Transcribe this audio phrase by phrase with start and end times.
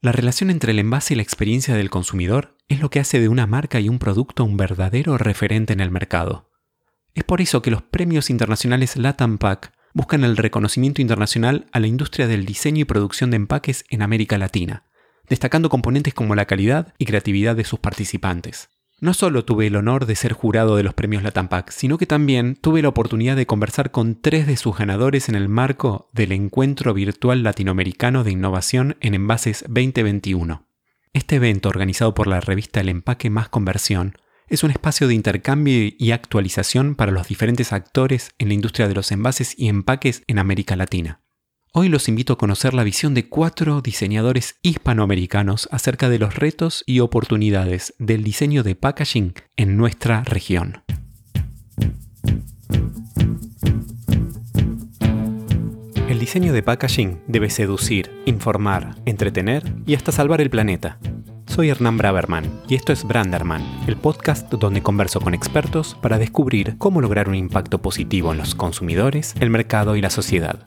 [0.00, 3.28] La relación entre el envase y la experiencia del consumidor es lo que hace de
[3.28, 6.52] una marca y un producto un verdadero referente en el mercado.
[7.14, 11.88] Es por eso que los premios internacionales Latam Pack buscan el reconocimiento internacional a la
[11.88, 14.84] industria del diseño y producción de empaques en América Latina,
[15.28, 18.68] destacando componentes como la calidad y creatividad de sus participantes.
[19.00, 22.56] No solo tuve el honor de ser jurado de los premios Latampac, sino que también
[22.56, 26.92] tuve la oportunidad de conversar con tres de sus ganadores en el marco del Encuentro
[26.94, 30.66] Virtual Latinoamericano de Innovación en Envases 2021.
[31.12, 34.16] Este evento, organizado por la revista El Empaque Más Conversión,
[34.48, 38.94] es un espacio de intercambio y actualización para los diferentes actores en la industria de
[38.94, 41.20] los envases y empaques en América Latina.
[41.74, 46.82] Hoy los invito a conocer la visión de cuatro diseñadores hispanoamericanos acerca de los retos
[46.86, 50.82] y oportunidades del diseño de packaging en nuestra región.
[56.08, 60.98] El diseño de packaging debe seducir, informar, entretener y hasta salvar el planeta.
[61.48, 66.76] Soy Hernán Braverman y esto es Branderman, el podcast donde converso con expertos para descubrir
[66.78, 70.60] cómo lograr un impacto positivo en los consumidores, el mercado y la sociedad.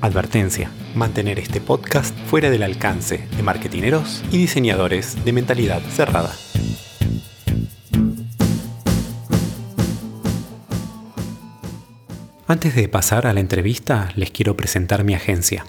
[0.00, 6.32] Advertencia, mantener este podcast fuera del alcance de marketineros y diseñadores de mentalidad cerrada.
[12.46, 15.66] Antes de pasar a la entrevista, les quiero presentar mi agencia.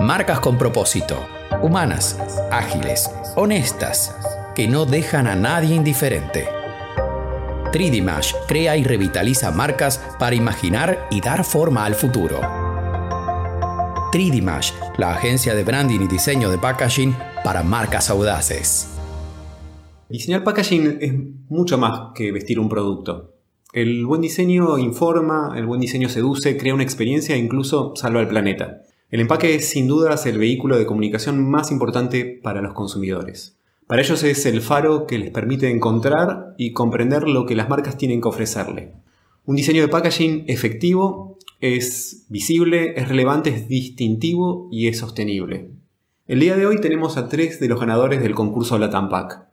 [0.00, 1.26] Marcas con propósito,
[1.62, 2.18] humanas,
[2.50, 4.14] ágiles, honestas,
[4.54, 6.48] que no dejan a nadie indiferente.
[7.72, 12.40] 3D crea y revitaliza marcas para imaginar y dar forma al futuro.
[14.12, 18.88] 3D la agencia de branding y diseño de packaging para marcas audaces.
[20.08, 21.12] Diseñar packaging es
[21.48, 23.34] mucho más que vestir un producto.
[23.74, 28.28] El buen diseño informa, el buen diseño seduce, crea una experiencia e incluso salva el
[28.28, 28.80] planeta.
[29.10, 33.56] El empaque es sin dudas el vehículo de comunicación más importante para los consumidores.
[33.86, 37.96] Para ellos es el faro que les permite encontrar y comprender lo que las marcas
[37.96, 38.92] tienen que ofrecerle.
[39.46, 45.70] Un diseño de packaging efectivo es visible, es relevante, es distintivo y es sostenible.
[46.26, 49.46] El día de hoy tenemos a tres de los ganadores del concurso Latam Pack.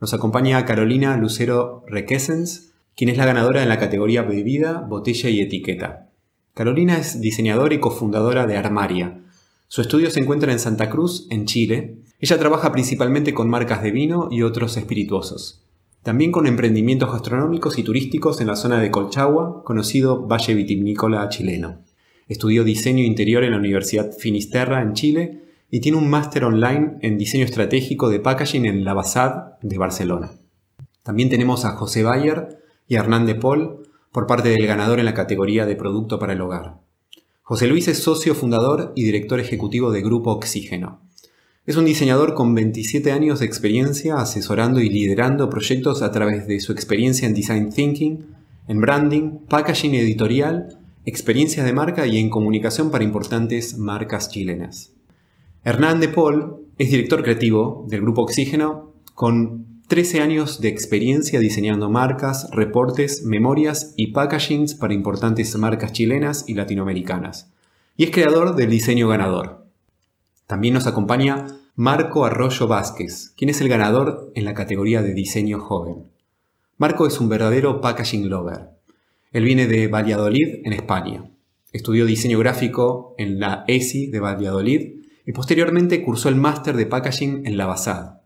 [0.00, 5.40] Nos acompaña Carolina Lucero Requesens, quien es la ganadora en la categoría bebida, botella y
[5.40, 6.05] etiqueta.
[6.56, 9.20] Carolina es diseñadora y cofundadora de Armaria.
[9.68, 13.90] Su estudio se encuentra en Santa Cruz, en Chile, ella trabaja principalmente con marcas de
[13.90, 15.62] vino y otros espirituosos.
[16.02, 21.82] También con emprendimientos gastronómicos y turísticos en la zona de Colchagua, conocido Valle Vitivinícola chileno.
[22.26, 27.18] Estudió diseño interior en la Universidad Finisterra en Chile y tiene un máster online en
[27.18, 30.30] diseño estratégico de packaging en la Basad de Barcelona.
[31.02, 35.04] También tenemos a José Bayer y a Hernán de Paul por parte del ganador en
[35.04, 36.80] la categoría de Producto para el Hogar.
[37.42, 41.00] José Luis es socio fundador y director ejecutivo de Grupo Oxígeno,
[41.66, 46.60] es un diseñador con 27 años de experiencia asesorando y liderando proyectos a través de
[46.60, 48.24] su experiencia en design thinking,
[48.68, 54.92] en branding, packaging editorial, experiencia de marca y en comunicación para importantes marcas chilenas.
[55.64, 61.90] Hernán de Paul es director creativo del grupo Oxígeno con 13 años de experiencia diseñando
[61.90, 67.52] marcas, reportes, memorias y packagings para importantes marcas chilenas y latinoamericanas.
[67.96, 69.66] Y es creador del diseño ganador,
[70.46, 75.58] también nos acompaña Marco Arroyo Vázquez, quien es el ganador en la categoría de diseño
[75.58, 76.04] joven.
[76.78, 78.68] Marco es un verdadero packaging lover.
[79.32, 81.28] Él viene de Valladolid, en España.
[81.72, 87.44] Estudió diseño gráfico en la ESI de Valladolid y posteriormente cursó el máster de packaging
[87.44, 88.20] en la BASAD.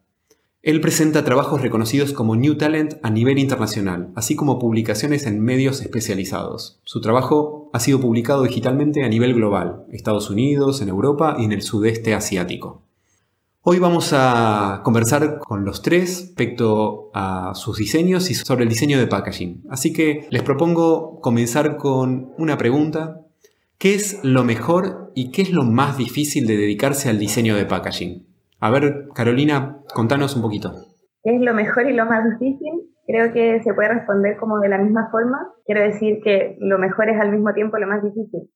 [0.63, 5.81] Él presenta trabajos reconocidos como New Talent a nivel internacional, así como publicaciones en medios
[5.81, 6.81] especializados.
[6.85, 11.53] Su trabajo ha sido publicado digitalmente a nivel global, Estados Unidos, en Europa y en
[11.53, 12.83] el sudeste asiático.
[13.63, 18.99] Hoy vamos a conversar con los tres respecto a sus diseños y sobre el diseño
[18.99, 19.65] de packaging.
[19.71, 23.23] Así que les propongo comenzar con una pregunta.
[23.79, 27.65] ¿Qué es lo mejor y qué es lo más difícil de dedicarse al diseño de
[27.65, 28.30] packaging?
[28.61, 30.73] A ver, Carolina, contanos un poquito.
[31.23, 32.93] ¿Qué es lo mejor y lo más difícil?
[33.07, 35.39] Creo que se puede responder como de la misma forma.
[35.65, 38.51] Quiero decir que lo mejor es al mismo tiempo lo más difícil,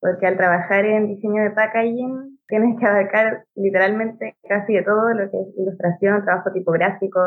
[0.00, 5.30] porque al trabajar en diseño de packaging tienes que abarcar literalmente casi de todo lo
[5.30, 7.20] que es ilustración, trabajo tipográfico,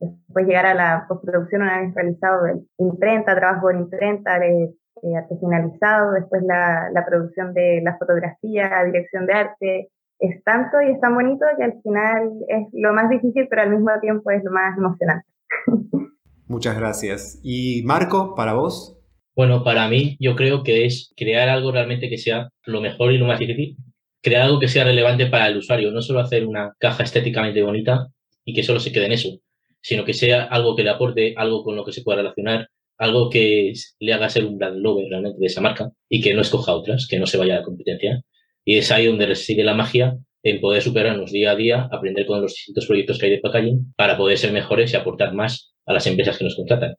[0.00, 4.74] después llegar a la postproducción una vez realizado de imprenta, trabajo en imprenta, de,
[5.14, 10.92] arte finalizado, después la, la producción de la fotografía, dirección de arte, es tanto y
[10.92, 14.42] es tan bonito que al final es lo más difícil, pero al mismo tiempo es
[14.44, 15.26] lo más emocionante.
[16.48, 17.40] Muchas gracias.
[17.42, 18.96] ¿Y Marco, para vos?
[19.34, 23.18] Bueno, para mí yo creo que es crear algo realmente que sea lo mejor y
[23.18, 23.76] lo más difícil,
[24.22, 28.06] crear algo que sea relevante para el usuario, no solo hacer una caja estéticamente bonita
[28.44, 29.28] y que solo se quede en eso,
[29.82, 32.68] sino que sea algo que le aporte, algo con lo que se pueda relacionar,
[32.98, 36.40] algo que le haga ser un brand lover realmente de esa marca y que no
[36.40, 38.22] escoja otras, que no se vaya a la competencia.
[38.68, 42.42] Y es ahí donde reside la magia en poder superarnos día a día, aprender con
[42.42, 45.92] los distintos proyectos que hay de packaging para poder ser mejores y aportar más a
[45.92, 46.96] las empresas que nos contratan.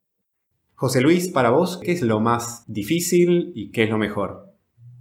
[0.76, 4.48] José Luis, para vos, ¿qué es lo más difícil y qué es lo mejor?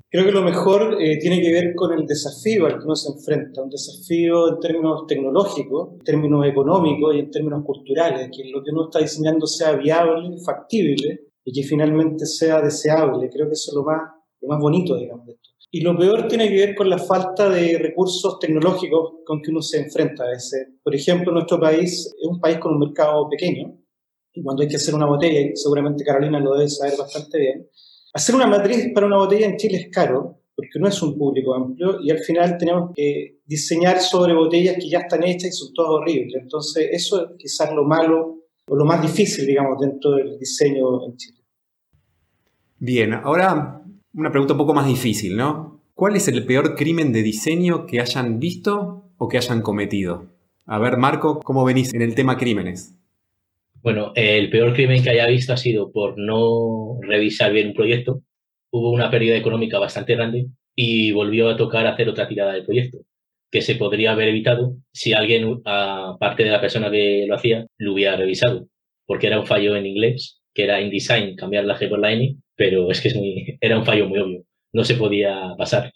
[0.08, 3.12] Creo que lo mejor eh, tiene que ver con el desafío al que uno se
[3.12, 8.64] enfrenta, un desafío en términos tecnológicos, en términos económicos y en términos culturales, que lo
[8.64, 13.28] que uno está diseñando sea viable, factible y que finalmente sea deseable.
[13.30, 14.00] Creo que eso es lo más,
[14.40, 15.45] lo más bonito, digamos, de esto.
[15.76, 19.60] Y lo peor tiene que ver con la falta de recursos tecnológicos con que uno
[19.60, 20.68] se enfrenta a veces.
[20.82, 23.76] Por ejemplo, nuestro país es un país con un mercado pequeño
[24.32, 27.68] y cuando hay que hacer una botella, y seguramente Carolina lo debe saber bastante bien,
[28.14, 31.54] Hacer una matriz para una botella en Chile es caro, porque no es un público
[31.54, 35.74] amplio, y al final tenemos que diseñar sobre botellas que ya están hechas y son
[35.74, 36.42] todas horribles.
[36.42, 41.16] Entonces, eso es quizás lo malo o lo más difícil, digamos, dentro del diseño en
[41.18, 41.40] Chile.
[42.78, 43.82] Bien, ahora
[44.16, 45.65] una pregunta un poco más difícil, ¿no?
[45.96, 50.26] ¿Cuál es el peor crimen de diseño que hayan visto o que hayan cometido?
[50.66, 52.94] A ver, Marco, ¿cómo venís en el tema crímenes?
[53.80, 58.20] Bueno, el peor crimen que haya visto ha sido por no revisar bien un proyecto.
[58.70, 62.98] Hubo una pérdida económica bastante grande y volvió a tocar hacer otra tirada del proyecto,
[63.50, 67.94] que se podría haber evitado si alguien, aparte de la persona que lo hacía, lo
[67.94, 68.68] hubiera revisado,
[69.06, 72.36] porque era un fallo en inglés, que era InDesign, cambiar la G por la N,
[72.54, 73.16] pero es que es
[73.62, 74.45] era un fallo muy obvio,
[74.76, 75.90] no se podía pasar.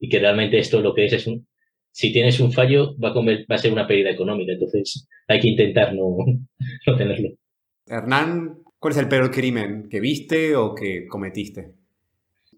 [0.00, 1.46] Y que realmente esto lo que es es un,
[1.92, 4.52] si tienes un fallo, va a, va a ser una pérdida económica.
[4.52, 6.16] Entonces, hay que intentar no,
[6.86, 7.30] no tenerlo.
[7.86, 11.74] Hernán, ¿cuál es el peor crimen que viste o que cometiste?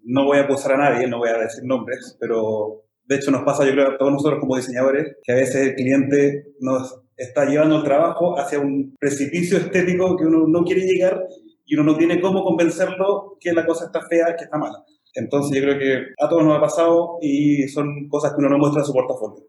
[0.03, 3.43] No voy a acusar a nadie, no voy a decir nombres, pero de hecho nos
[3.43, 7.45] pasa, yo creo, a todos nosotros como diseñadores, que a veces el cliente nos está
[7.45, 11.23] llevando el trabajo hacia un precipicio estético que uno no quiere llegar
[11.65, 14.83] y uno no tiene cómo convencerlo que la cosa está fea, que está mala.
[15.17, 18.59] Entonces yo creo que a todos nos ha pasado y son cosas que uno no
[18.59, 19.43] muestra en su portafolio.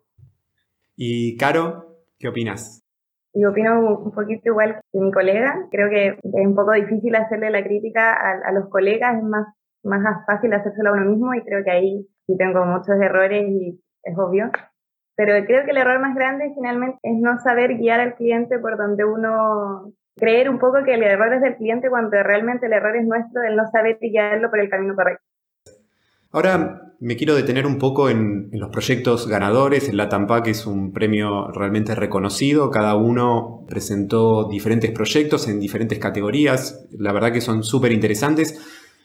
[0.97, 2.83] Y Caro, ¿qué opinas?
[3.35, 5.69] Yo opino un poquito igual que mi colega.
[5.71, 9.47] Creo que es un poco difícil hacerle la crítica a, los colegas, es más,
[9.85, 13.79] más fácil hacérselo a uno mismo y creo que ahí sí tengo muchos errores y
[14.05, 14.51] es obvio.
[15.17, 18.79] Pero creo que el error más grande finalmente es no saber guiar al cliente por
[18.79, 22.97] donde uno creer un poco que el error es del cliente cuando realmente el error
[22.97, 25.23] es nuestro del no saber guiarlo por el camino correcto.
[26.31, 29.89] Ahora me quiero detener un poco en, los proyectos ganadores.
[29.89, 32.71] El LATAMPAC es un premio realmente reconocido.
[32.71, 36.87] Cada uno presentó diferentes proyectos en diferentes categorías.
[36.91, 38.61] La verdad que son súper interesantes.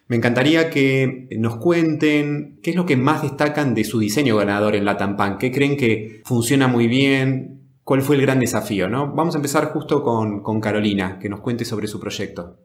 [0.07, 4.75] Me encantaría que nos cuenten qué es lo que más destacan de su diseño ganador
[4.75, 5.37] en LATAMPAC.
[5.39, 7.61] ¿Qué creen que funciona muy bien?
[7.83, 8.89] ¿Cuál fue el gran desafío?
[8.89, 9.13] ¿no?
[9.13, 12.57] Vamos a empezar justo con Carolina, que nos cuente sobre su proyecto.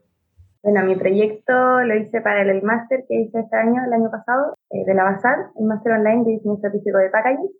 [0.62, 1.52] Bueno, mi proyecto
[1.84, 5.18] lo hice para el máster que hice este año, el año pasado, eh, de la
[5.56, 7.50] el máster online de diseño estratégico de packaging.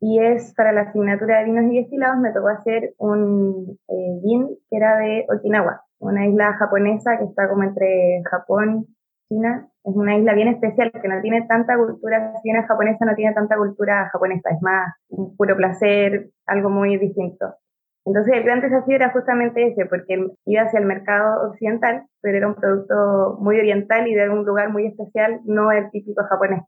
[0.00, 4.20] Y es para la asignatura de vinos y destilados, me tocó hacer un eh,
[4.70, 8.86] que era de Okinawa, una isla japonesa que está como entre Japón
[9.28, 9.68] China.
[9.84, 13.56] Es una isla bien especial que no tiene tanta cultura, si japonesa, no tiene tanta
[13.56, 17.54] cultura japonesa, es más un puro placer, algo muy distinto.
[18.08, 22.48] Entonces el gran desafío era justamente ese, porque iba hacia el mercado occidental, pero era
[22.48, 26.62] un producto muy oriental y de un lugar muy especial, no el típico japonés.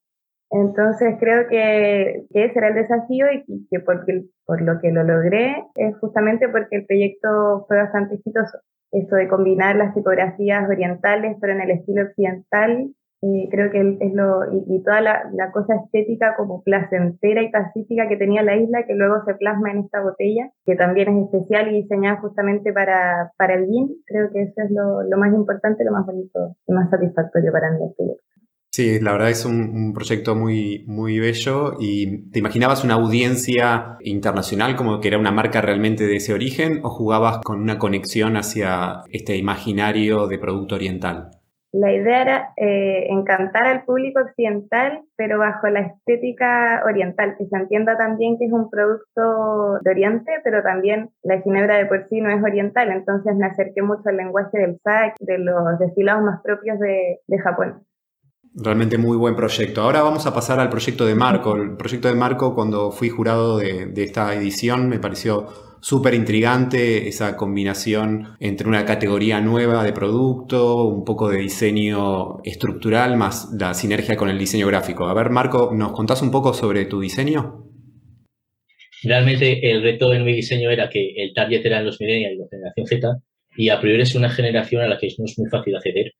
[0.50, 4.04] Entonces creo que, ese era el desafío y que por
[4.60, 8.58] lo que lo logré es justamente porque el proyecto fue bastante exitoso.
[8.92, 12.90] Esto de combinar las tipografías orientales pero en el estilo occidental
[13.50, 18.42] creo que es lo, y, toda la, cosa estética como placentera y pacífica que tenía
[18.42, 22.20] la isla, que luego se plasma en esta botella, que también es especial y diseñada
[22.20, 26.06] justamente para, para el bien, creo que eso es lo, lo más importante, lo más
[26.06, 27.78] bonito y más satisfactorio para mí.
[28.72, 33.98] Sí, la verdad es un, un, proyecto muy, muy bello y ¿te imaginabas una audiencia
[34.00, 38.36] internacional como que era una marca realmente de ese origen o jugabas con una conexión
[38.36, 41.39] hacia este imaginario de producto oriental?
[41.72, 47.56] La idea era eh, encantar al público occidental, pero bajo la estética oriental, que se
[47.56, 52.20] entienda también que es un producto de Oriente, pero también la ginebra de por sí
[52.20, 56.42] no es oriental, entonces me acerqué mucho al lenguaje del SAC, de los destilados más
[56.42, 57.84] propios de, Japón.
[58.52, 59.82] Realmente muy buen proyecto.
[59.82, 61.54] Ahora vamos a pasar al proyecto de Marco.
[61.56, 65.46] El proyecto de Marco, cuando fui jurado de, esta edición, me pareció
[65.80, 73.16] súper intrigante esa combinación entre una categoría nueva de producto, un poco de diseño estructural,
[73.16, 75.06] más la sinergia con el diseño gráfico.
[75.06, 77.66] A ver, Marco, ¿nos contás un poco sobre tu diseño?
[79.04, 82.48] Realmente el reto en mi diseño era que el target eran los millennials y la
[82.50, 83.22] generación Z,
[83.56, 86.12] y a priori es una generación a la que no es muy fácil acceder.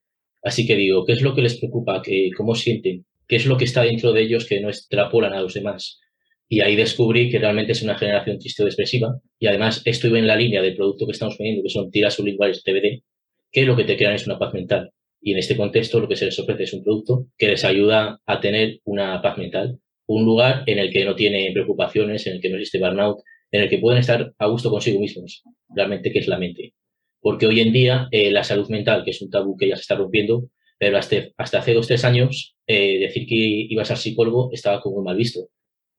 [0.42, 2.02] Así que digo, ¿qué es lo que les preocupa?
[2.02, 3.04] ¿Qué, ¿Cómo sienten?
[3.28, 6.00] ¿Qué es lo que está dentro de ellos que no extrapolan a los demás?
[6.48, 9.14] Y ahí descubrí que realmente es una generación triste o expresiva.
[9.38, 12.64] Y además estuve en la línea del producto que estamos vendiendo, que son tiras sublinguales
[12.64, 13.04] TBD,
[13.52, 14.90] que lo que te crean es una paz mental.
[15.20, 18.20] Y en este contexto lo que se les ofrece es un producto que les ayuda
[18.26, 22.40] a tener una paz mental, un lugar en el que no tiene preocupaciones, en el
[22.40, 23.18] que no existe burnout,
[23.52, 26.72] en el que pueden estar a gusto consigo mismos, realmente que es la mente.
[27.20, 29.82] Porque hoy en día eh, la salud mental, que es un tabú que ya se
[29.82, 30.48] está rompiendo,
[30.78, 35.02] pero hasta, hasta hace dos, tres años, eh, decir que ibas al psicólogo estaba como
[35.02, 35.48] mal visto.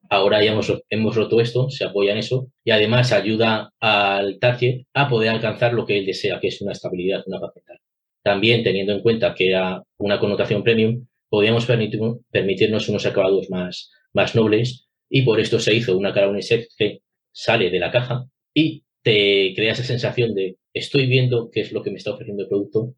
[0.10, 4.82] Ahora ya hemos, hemos roto esto, se apoya en eso y además ayuda al target
[4.94, 7.78] a poder alcanzar lo que él desea, que es una estabilidad, una paz mental.
[8.24, 14.36] También teniendo en cuenta que era una connotación premium, podíamos permitirnos unos acabados más, más
[14.36, 17.00] nobles y por esto se hizo una cara unisex que
[17.32, 21.82] sale de la caja y te crea esa sensación de estoy viendo qué es lo
[21.84, 22.96] que me está ofreciendo el producto,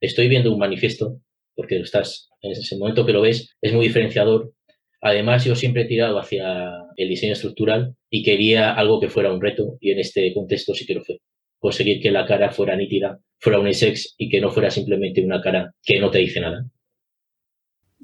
[0.00, 1.20] estoy viendo un manifiesto,
[1.54, 4.52] porque lo estás, en ese momento que lo ves, es muy diferenciador.
[5.00, 9.40] Además, yo siempre he tirado hacia el diseño estructural y quería algo que fuera un
[9.40, 11.18] reto, y en este contexto sí que lo fue.
[11.58, 15.74] Conseguir que la cara fuera nítida, fuera unisex y que no fuera simplemente una cara
[15.82, 16.64] que no te dice nada.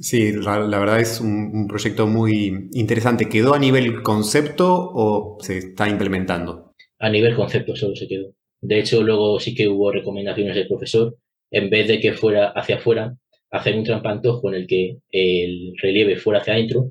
[0.01, 3.29] Sí, la, verdad es un, proyecto muy interesante.
[3.29, 6.75] ¿Quedó a nivel concepto o se está implementando?
[7.01, 8.33] A nivel concepto solo se quedó.
[8.61, 11.17] De hecho, luego sí que hubo recomendaciones del profesor,
[11.51, 13.17] en vez de que fuera hacia afuera,
[13.51, 16.91] hacer un trampantojo en el que el relieve fuera hacia adentro,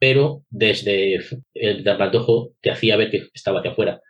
[0.00, 1.20] pero desde
[1.54, 4.00] el trampantojo te hacía ver que estaba hacia afuera,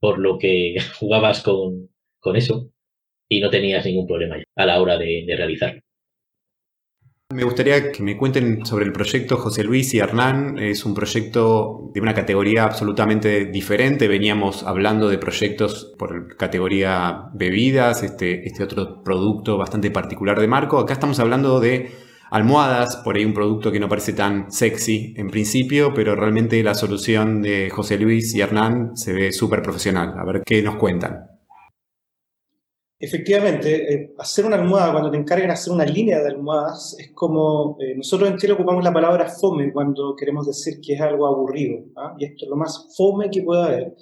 [0.00, 1.90] por lo que jugabas con,
[2.36, 2.70] eso
[3.28, 5.83] y no tenías ningún problema a la hora de realizarlo.
[7.32, 10.58] Me gustaría que me cuenten sobre el proyecto José Luis y Hernán.
[10.58, 14.08] Es un proyecto de una categoría absolutamente diferente.
[14.08, 20.78] Veníamos hablando de proyectos por categoría bebidas, este, este otro producto bastante particular de Marco.
[20.78, 21.90] Acá estamos hablando de
[22.30, 26.74] almohadas, por ahí un producto que no parece tan sexy en principio, pero realmente la
[26.74, 30.14] solución de José Luis y Hernán se ve súper profesional.
[30.18, 31.33] A ver qué nos cuentan.
[33.04, 37.76] Efectivamente, eh, hacer una almohada, cuando te encarguen hacer una línea de almohadas, es como,
[37.78, 41.84] eh, nosotros en Chile ocupamos la palabra fome cuando queremos decir que es algo aburrido,
[41.96, 42.14] ¿ah?
[42.18, 43.94] y esto es lo más fome que pueda haber.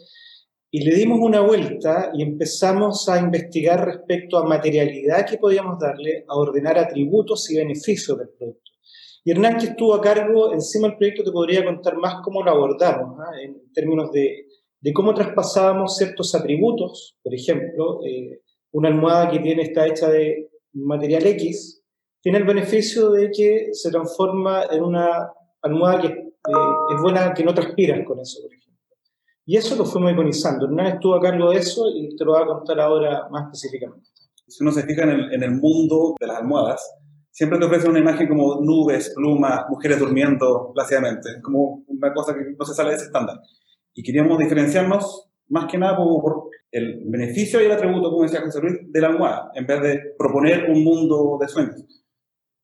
[0.71, 6.25] Y le dimos una vuelta y empezamos a investigar respecto a materialidad que podíamos darle,
[6.29, 8.71] a ordenar atributos y beneficios del producto.
[9.25, 12.53] Y Hernán, que estuvo a cargo encima del proyecto, te podría contar más cómo lo
[12.53, 13.33] abordamos, ¿ah?
[13.43, 14.47] en términos de,
[14.81, 20.51] de, cómo traspasábamos ciertos atributos, por ejemplo, eh, una almohada que tiene, está hecha de
[20.73, 21.83] material X,
[22.21, 27.45] tiene el beneficio de que se transforma en una almohada que eh, es buena, que
[27.45, 28.63] no transpiras con eso, por ejemplo.
[29.45, 30.67] Y eso lo fuimos iconizando.
[30.67, 34.09] Hernán estuvo a cargo de eso y te lo voy a contar ahora más específicamente.
[34.47, 36.95] Si uno se fija en el, mundo de las almohadas,
[37.31, 41.41] siempre te ofrece una imagen como nubes, plumas, mujeres durmiendo plácidamente.
[41.43, 43.41] Como una cosa que no se sale de ese estándar.
[43.95, 48.61] Y queríamos diferenciarnos más que nada por, el beneficio y el atributo, como decía José
[48.61, 52.05] Luis, de la almohada, en vez de proponer un mundo de sueños.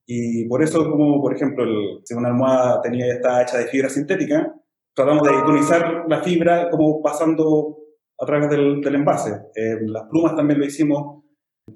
[0.07, 3.91] Y por eso, como por ejemplo, el, si una almohada tenía está hecha de fibra
[3.91, 4.55] sintética,
[4.95, 7.77] tratamos de iconizar la fibra como pasando
[8.19, 9.33] a través del, del envase.
[9.55, 11.25] Eh, las plumas también lo hicimos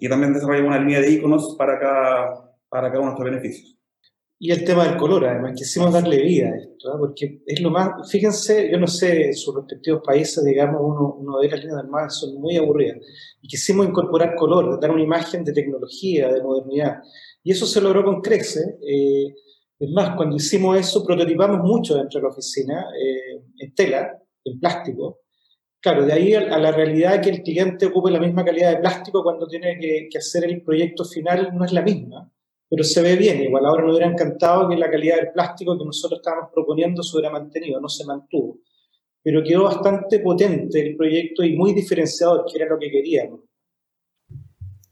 [0.01, 3.82] y también desarrollamos una línea de iconos para cada, para cada uno de estos beneficios.
[4.45, 6.97] Y el tema del color, además, quisimos darle vida a esto, ¿ah?
[6.99, 11.39] porque es lo más, fíjense, yo no sé, en sus respectivos países, digamos, uno, uno
[11.39, 12.99] de las líneas del mar son muy aburridas,
[13.41, 17.03] y quisimos incorporar color, dar una imagen de tecnología, de modernidad,
[17.45, 18.79] y eso se logró con Crece.
[18.85, 19.33] Eh,
[19.79, 24.59] es más, cuando hicimos eso, prototipamos mucho dentro de la oficina, eh, en tela, en
[24.59, 25.21] plástico.
[25.79, 29.23] Claro, de ahí a, la realidad que el cliente ocupe la misma calidad de plástico
[29.23, 32.32] cuando tiene que, que hacer el proyecto final no es la misma
[32.73, 33.43] pero se ve bien.
[33.43, 37.15] Igual ahora nos hubiera encantado que la calidad del plástico que nosotros estábamos proponiendo se
[37.15, 38.61] hubiera mantenido, no se mantuvo.
[39.23, 43.41] Pero quedó bastante potente el proyecto y muy diferenciador, que era lo que queríamos.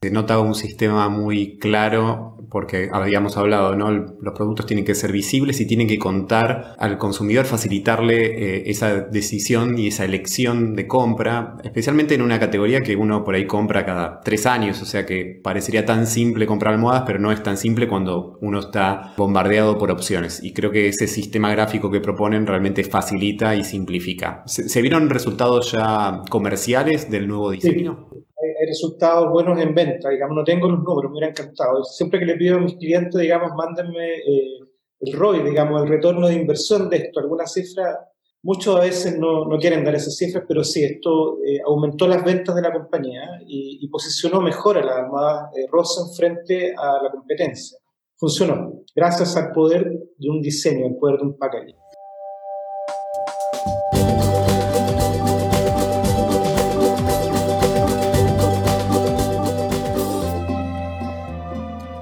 [0.02, 3.90] Se nota un sistema muy claro porque habíamos hablado, ¿no?
[3.90, 9.02] Los productos tienen que ser visibles y tienen que contar al consumidor, facilitarle eh, esa
[9.02, 13.84] decisión y esa elección de compra, especialmente en una categoría que uno por ahí compra
[13.84, 17.58] cada tres años, o sea que parecería tan simple comprar almohadas, pero no es tan
[17.58, 20.42] simple cuando uno está bombardeado por opciones.
[20.42, 24.44] Y creo que ese sistema gráfico que proponen realmente facilita y simplifica.
[24.46, 28.08] ¿Se, vieron resultados ya comerciales del nuevo diseño?
[28.42, 31.84] Hay resultados buenos en venta, digamos, no tengo los números, me hubiera encantado.
[31.84, 34.58] Siempre que le pido a mis clientes, digamos, mándenme eh,
[35.00, 37.98] el ROI, digamos, el retorno de inversión de esto, alguna cifra,
[38.42, 42.24] muchos a veces no, no quieren dar esas cifras, pero sí, esto eh, aumentó las
[42.24, 47.10] ventas de la compañía y, posicionó mejor a la almohada eh, Rosen frente a la
[47.10, 47.78] competencia.
[48.16, 49.84] Funcionó, gracias al poder
[50.16, 51.76] de un diseño, al poder de un packaging.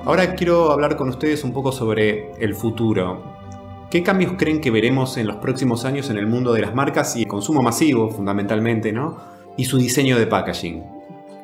[0.08, 3.22] Ahora quiero hablar con ustedes un poco sobre el futuro.
[3.90, 7.14] ¿Qué cambios creen que veremos en los próximos años en el mundo de las marcas
[7.14, 9.18] y el consumo masivo, fundamentalmente, ¿no?
[9.58, 10.82] Y su diseño de packaging.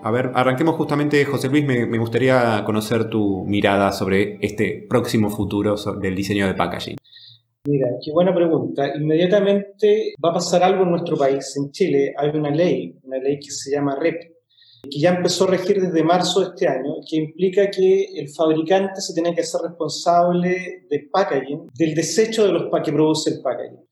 [0.02, 5.28] A ver, arranquemos justamente, José Luis, me, me gustaría conocer tu mirada sobre este próximo
[5.28, 6.96] futuro del diseño de packaging.
[7.66, 8.96] Mira, qué buena pregunta.
[8.96, 12.14] Inmediatamente va a pasar algo en nuestro país, en Chile.
[12.16, 14.33] Hay una ley, una ley que se llama REP,
[14.90, 19.00] que ya empezó a regir desde marzo de este año, que implica que el fabricante
[19.00, 23.84] se tiene que hacer responsable del packaging, del desecho de los que produce el packaging.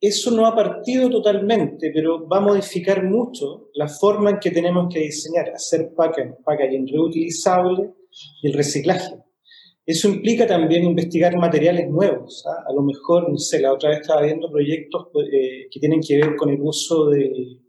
[0.00, 4.92] Eso no ha partido totalmente, pero va a modificar mucho la forma en que tenemos
[4.92, 7.94] que diseñar, hacer packaging, packaging reutilizable
[8.42, 9.16] y el reciclaje.
[9.86, 12.44] Eso implica también investigar materiales nuevos.
[12.46, 12.64] ¿ah?
[12.68, 16.16] A lo mejor, no sé, la otra vez estaba viendo proyectos eh, que tienen que
[16.16, 17.60] ver con el uso de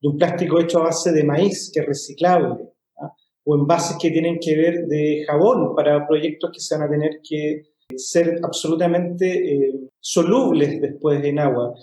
[0.00, 3.12] de un plástico hecho a base de maíz, que es reciclable, ¿ah?
[3.44, 7.20] o envases que tienen que ver de jabón para proyectos que se van a tener
[7.22, 7.62] que
[7.96, 11.74] ser absolutamente eh, solubles después en agua.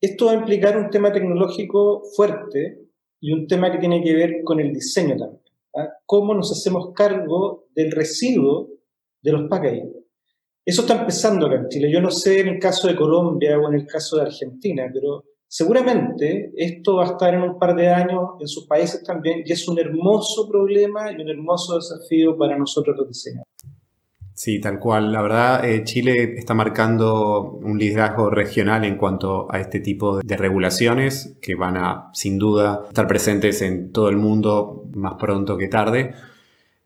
[0.00, 2.88] Esto va a implicar un tema tecnológico fuerte
[3.20, 5.42] y un tema que tiene que ver con el diseño también.
[5.76, 5.88] ¿ah?
[6.04, 8.68] ¿Cómo nos hacemos cargo del residuo
[9.22, 9.92] de los packaging?
[10.64, 11.90] Eso está empezando acá en Chile.
[11.92, 15.24] Yo no sé en el caso de Colombia o en el caso de Argentina, pero
[15.54, 19.52] Seguramente esto va a estar en un par de años en sus países también y
[19.52, 23.52] es un hermoso problema y un hermoso desafío para nosotros los diseñadores.
[24.32, 25.12] Sí, tal cual.
[25.12, 30.36] La verdad, eh, Chile está marcando un liderazgo regional en cuanto a este tipo de
[30.38, 35.68] regulaciones que van a, sin duda, estar presentes en todo el mundo más pronto que
[35.68, 36.14] tarde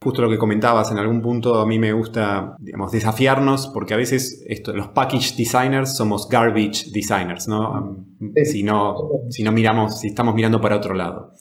[0.07, 3.97] justo lo que comentabas, en algún punto a mí me gusta, digamos, desafiarnos, porque a
[3.97, 8.07] veces esto, los package designers somos garbage designers, ¿no?
[8.45, 8.95] Si no,
[9.31, 11.33] si no miramos, si estamos mirando para otro lado.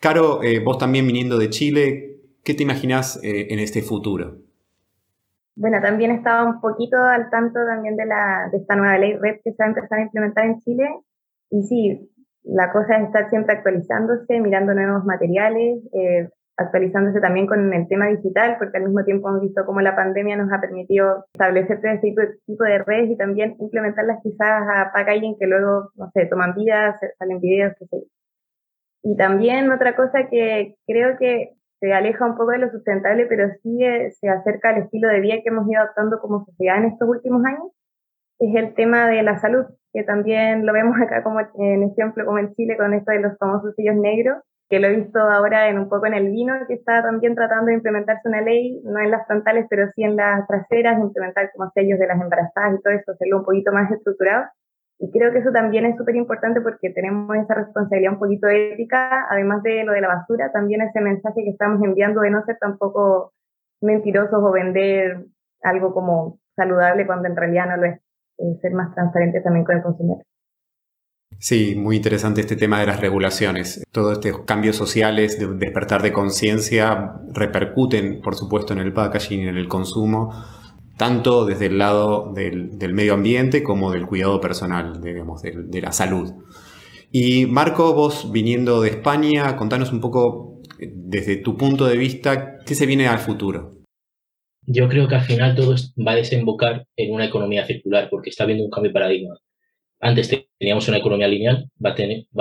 [0.00, 4.38] Caro, eh, vos también viniendo de Chile, ¿qué te imaginas eh, en este futuro?
[5.54, 9.40] Bueno, también estaba un poquito al tanto también de, la, de esta nueva ley RED
[9.44, 10.88] que se va a empezar a implementar en Chile.
[11.50, 12.10] Y sí,
[12.42, 18.06] la cosa es estar siempre actualizándose, mirando nuevos materiales, eh, actualizándose también con el tema
[18.06, 22.12] digital, porque al mismo tiempo hemos visto cómo la pandemia nos ha permitido establecer este
[22.46, 26.96] tipo, de redes y también implementarlas quizás a packaging que luego, no sé, toman vidas,
[27.18, 28.04] salen videos, qué sé
[29.02, 33.48] Y también otra cosa que creo que se aleja un poco de lo sustentable, pero
[33.62, 33.80] sí
[34.12, 37.44] se acerca al estilo de vida que hemos ido adoptando como sociedad en estos últimos
[37.44, 37.72] años,
[38.38, 42.38] es el tema de la salud, que también lo vemos acá como en ejemplo como
[42.38, 45.78] en Chile con esto de los famosos sellos negros, que lo he visto ahora en
[45.78, 49.10] un poco en el vino, que está también tratando de implementarse una ley, no en
[49.10, 52.94] las frontales, pero sí en las traseras, implementar como sellos de las embarazadas y todo
[52.94, 54.46] eso, hacerlo un poquito más estructurado.
[54.98, 59.26] Y creo que eso también es súper importante porque tenemos esa responsabilidad un poquito ética,
[59.28, 62.56] además de lo de la basura, también ese mensaje que estamos enviando de no ser
[62.58, 63.32] tampoco
[63.82, 65.26] mentirosos o vender
[65.62, 68.00] algo como saludable cuando en realidad no lo es,
[68.38, 70.24] eh, ser más transparente también con el consumidor.
[71.44, 73.84] Sí, muy interesante este tema de las regulaciones.
[73.92, 79.48] Todos estos cambios sociales, de despertar de conciencia, repercuten, por supuesto, en el packaging y
[79.48, 80.32] en el consumo,
[80.96, 86.32] tanto desde el lado del, medio ambiente como del cuidado personal, digamos, de, la salud.
[87.12, 92.74] Y Marco, vos viniendo de España, contanos un poco, desde tu punto de vista, ¿qué
[92.74, 93.82] se viene al futuro?
[94.66, 98.44] Yo creo que al final todo va a desembocar en una economía circular, porque está
[98.44, 99.34] habiendo un cambio de paradigma
[100.04, 101.94] antes teníamos una economía lineal, va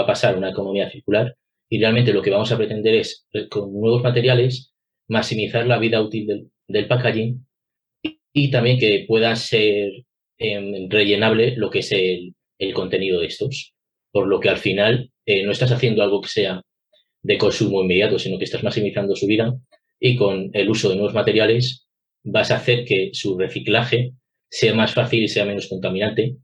[0.03, 1.37] a, pasar una economía circular
[1.69, 4.73] y realmente lo que vamos a pretender es, eh, con nuevos materiales,
[5.07, 7.47] maximizar la vida útil del, packaging
[8.33, 9.91] y, también que pueda ser
[10.37, 12.35] em, rellenable lo que es el,
[12.73, 13.73] contenido de estos.
[14.11, 16.61] Por lo que al final eh, no estás haciendo algo que sea
[17.21, 19.53] de consumo inmediato, sino que estás maximizando su vida
[20.01, 21.87] y con el uso de nuevos materiales
[22.23, 24.11] vas a hacer que su reciclaje
[24.49, 26.35] sea más fácil y sea menos contaminante,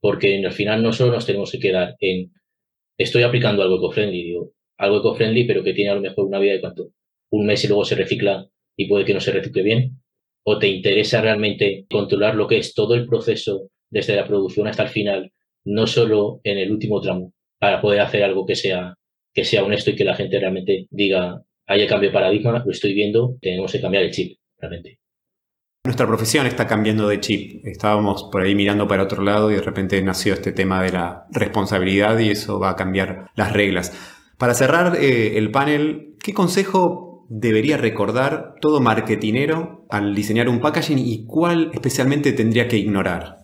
[0.00, 2.32] porque al final no solo nos tenemos que quedar en
[2.98, 6.52] estoy aplicando algo eco-friendly, digo, algo eco-friendly, pero que tiene a lo mejor una vida
[6.52, 6.90] de cuánto,
[7.30, 10.02] un mes y luego se recicla y puede que no se recicle bien,
[10.44, 14.84] o te interesa realmente controlar lo que es todo el proceso desde la producción hasta
[14.84, 15.32] el final,
[15.64, 18.94] no solo en el último tramo, para poder hacer algo que sea,
[19.34, 22.94] que sea honesto y que la gente realmente diga, haya cambio de paradigma, lo estoy
[22.94, 24.98] viendo, tenemos que cambiar el chip, realmente.
[25.86, 27.64] Nuestra profesión está cambiando de chip.
[27.64, 31.28] Estábamos por ahí mirando para otro lado y de repente nació este tema de la
[31.30, 33.92] responsabilidad y eso va a cambiar las reglas.
[34.36, 40.98] Para cerrar eh, el panel, ¿qué consejo debería recordar todo marketinero al diseñar un packaging
[40.98, 43.36] y cuál especialmente tendría que ignorar?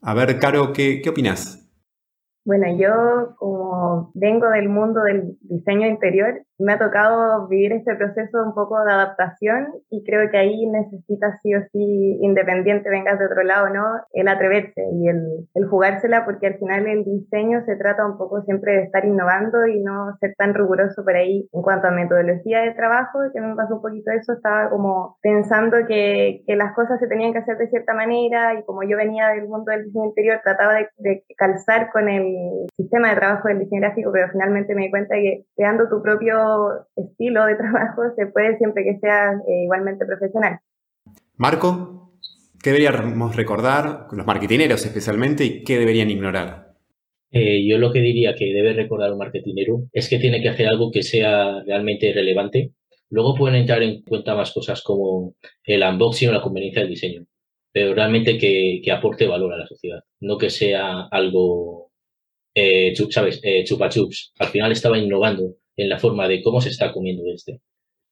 [0.00, 1.68] A ver, Caro, ¿qué, qué opinas?
[2.44, 3.34] Bueno, yo
[4.14, 8.92] vengo del mundo del diseño interior, me ha tocado vivir este proceso un poco de
[8.92, 13.70] adaptación y creo que ahí necesitas sí o sí, independiente vengas de otro lado o
[13.70, 18.18] no, el atreverse y el, el jugársela porque al final el diseño se trata un
[18.18, 21.48] poco siempre de estar innovando y no ser tan riguroso por ahí.
[21.52, 25.78] En cuanto a metodología de trabajo, que me pasó un poquito eso, estaba como pensando
[25.86, 29.28] que, que las cosas se tenían que hacer de cierta manera y como yo venía
[29.28, 33.59] del mundo del diseño interior trataba de, de calzar con el sistema de trabajo del
[33.60, 38.26] diseño gráfico, pero finalmente me di cuenta que creando tu propio estilo de trabajo se
[38.26, 40.58] puede siempre que sea eh, igualmente profesional.
[41.36, 42.12] Marco,
[42.62, 46.70] ¿qué deberíamos recordar, los marketineros especialmente, y qué deberían ignorar?
[47.32, 50.66] Eh, yo lo que diría que debe recordar un marketinero es que tiene que hacer
[50.66, 52.72] algo que sea realmente relevante.
[53.08, 57.26] Luego pueden entrar en cuenta más cosas como el unboxing o la conveniencia del diseño,
[57.72, 61.89] pero realmente que, que aporte valor a la sociedad, no que sea algo
[62.54, 63.40] eh, ¿sabes?
[63.42, 63.88] Eh, chupa.
[64.38, 67.60] Al final estaba innovando en la forma de cómo se está comiendo este.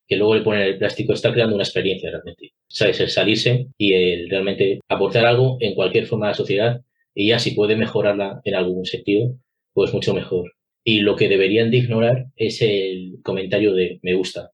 [0.06, 2.52] Que luego le ponen el plástico, está creando una experiencia realmente.
[2.68, 3.00] ¿Sabes?
[3.00, 6.80] El salirse y el realmente aportar algo en cualquier forma de la sociedad
[7.14, 9.36] y ya si puede mejorarla en algún sentido,
[9.74, 10.52] pues mucho mejor.
[10.84, 14.52] Y lo que deberían de ignorar es el comentario de me gusta.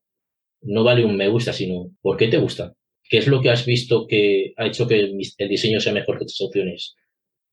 [0.62, 2.74] No vale un me gusta, sino ¿por qué te gusta?
[3.08, 6.24] ¿Qué es lo que has visto que ha hecho que el diseño sea mejor que
[6.24, 6.96] otras opciones?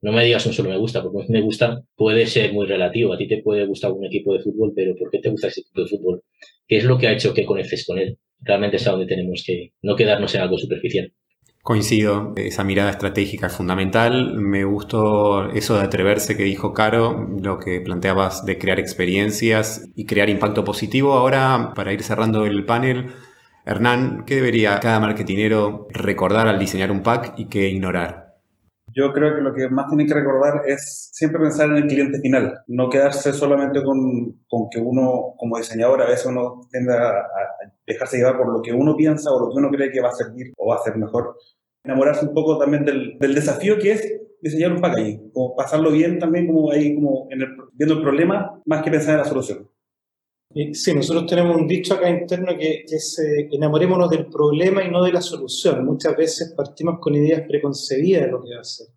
[0.02, 3.14] No me digas un solo me gusta, porque un me gusta puede ser muy relativo.
[3.14, 5.62] A ti te puede gustar un equipo de fútbol, pero ¿por qué te gusta ese
[5.62, 6.24] equipo de fútbol?
[6.68, 8.18] ¿Qué es lo que ha hecho que conectes con él?
[8.40, 11.14] Realmente es a donde tenemos que no quedarnos en algo superficial.
[11.64, 14.34] Coincido, esa mirada estratégica es fundamental.
[14.34, 20.08] Me gustó eso de atreverse que dijo Caro, lo que planteabas de crear experiencias y
[20.08, 21.14] crear impacto positivo.
[21.14, 23.12] Ahora, para ir cerrando el panel,
[23.64, 28.21] Hernán, ¿qué debería cada marketinero recordar al diseñar un pack y qué ignorar?
[28.94, 32.20] Yo creo que lo que más tienen que recordar es siempre pensar en el cliente
[32.20, 37.24] final, no quedarse solamente con, con que uno, como diseñador, a veces uno tiende a,
[37.86, 40.14] dejarse llevar por lo que uno piensa o lo que uno cree que va a
[40.14, 41.38] servir o va a ser mejor.
[41.84, 46.20] Enamorarse un poco también del, del desafío que es diseñar un packaging, como pasarlo bien
[46.20, 49.70] también, como ahí, como en el, viendo el problema, más que pensar en la solución.
[50.74, 55.02] Sí, nosotros tenemos un dicho acá interno que, es eh, enamorémonos del problema y no
[55.04, 55.86] de la solución.
[55.86, 58.88] Muchas veces partimos con ideas preconcebidas de lo que va a hacer.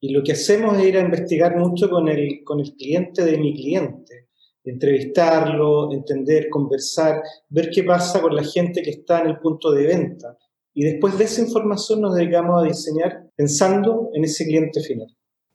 [0.00, 3.38] Y lo que hacemos es ir a investigar mucho con el, con el cliente de
[3.38, 4.28] mi cliente,
[4.64, 9.86] entrevistarlo, entender, conversar, ver qué pasa con la gente que está en el punto de
[9.86, 10.36] venta.
[10.74, 15.08] Y después de esa información nos dedicamos a diseñar pensando en ese cliente final.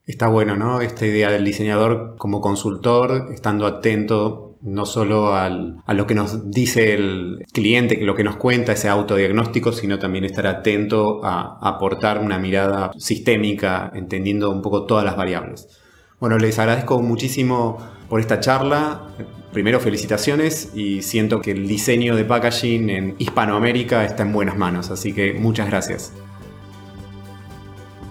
[0.06, 0.82] Está bueno, ¿no?
[0.82, 6.94] Esta idea del diseñador como consultor, estando atento no solo a lo que nos dice
[6.94, 12.40] el cliente, lo que nos cuenta ese autodiagnóstico, sino también estar atento a, aportar una
[12.40, 15.68] mirada sistémica, entendiendo un poco todas las variables.
[16.20, 19.02] Bueno, les agradezco muchísimo por esta charla.
[19.52, 24.90] Primero, felicitaciones y siento que el diseño de packaging en Hispanoamérica está en buenas manos,
[24.92, 26.14] así que muchas gracias.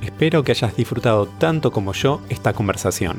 [0.02, 3.18] Espero que hayas disfrutado tanto como yo esta conversación